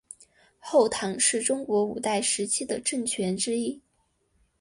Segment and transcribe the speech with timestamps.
[0.57, 3.79] 后唐是中国五代时期的政权之一。